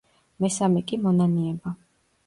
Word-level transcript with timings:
მესამე 0.45 0.83
კი 0.93 1.01
„მონანიება“. 1.05 1.79